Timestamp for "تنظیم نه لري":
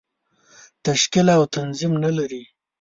1.55-2.43